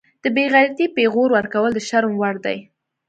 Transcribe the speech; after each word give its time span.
د 0.23 0.25
بیغیرتۍ 0.35 0.85
پیغور 0.97 1.29
ورکول 1.33 1.71
د 1.75 1.79
شرم 1.89 2.13
وړ 2.17 2.35
دي 2.45 2.57